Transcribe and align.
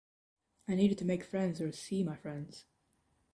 I 0.67 0.73
needed 0.73 0.97
to 0.97 1.05
make 1.05 1.23
friends 1.23 1.61
or 1.61 1.71
see 1.71 2.03
my 2.03 2.15
friends. 2.15 2.65